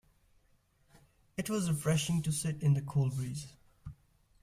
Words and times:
It 1.37 1.47
was 1.47 1.69
refreshing 1.69 2.23
to 2.23 2.31
sit 2.31 2.63
in 2.63 2.73
the 2.73 2.81
cool 2.81 3.11
breeze. 3.11 3.53